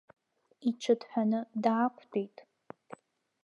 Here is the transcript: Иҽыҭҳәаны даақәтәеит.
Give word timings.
Иҽыҭҳәаны 0.69 1.39
даақәтәеит. 1.63 2.37